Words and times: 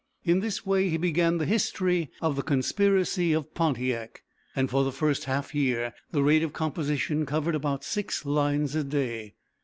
In 0.23 0.39
this 0.39 0.65
way 0.65 0.89
he 0.89 0.97
began 0.97 1.37
the 1.37 1.45
history 1.45 2.09
of 2.23 2.35
"The 2.35 2.41
Conspiracy 2.41 3.33
of 3.33 3.53
Pontiac," 3.53 4.23
and 4.55 4.67
for 4.67 4.83
the 4.83 4.91
first 4.91 5.25
half 5.25 5.53
year 5.53 5.93
the 6.09 6.23
rate 6.23 6.41
of 6.41 6.53
composition 6.53 7.23
covered 7.23 7.53
about 7.53 7.83
six 7.83 8.25
lines 8.25 8.73
a 8.73 8.83
day. 8.83 9.35